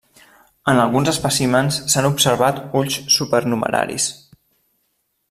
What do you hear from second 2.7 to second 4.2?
ulls supernumeraris.